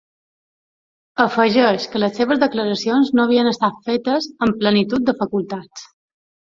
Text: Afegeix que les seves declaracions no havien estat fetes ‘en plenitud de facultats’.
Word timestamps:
Afegeix 1.25 1.85
que 1.91 2.01
les 2.05 2.17
seves 2.21 2.41
declaracions 2.45 3.13
no 3.19 3.27
havien 3.29 3.53
estat 3.53 3.79
fetes 3.93 4.31
‘en 4.49 4.57
plenitud 4.65 5.09
de 5.13 5.19
facultats’. 5.25 5.89